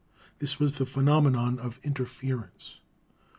This 0.39 0.59
was 0.59 0.79
the 0.79 0.85
phe 0.87 0.99
nomenon 1.03 1.59
of 1.59 1.79
interference. 1.83 2.79